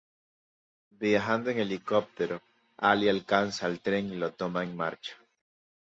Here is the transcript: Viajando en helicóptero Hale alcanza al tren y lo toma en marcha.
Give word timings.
Viajando 0.99 1.51
en 1.51 1.59
helicóptero 1.59 2.41
Hale 2.75 3.07
alcanza 3.07 3.67
al 3.67 3.81
tren 3.81 4.11
y 4.11 4.15
lo 4.15 4.33
toma 4.33 4.63
en 4.63 4.75
marcha. 4.75 5.15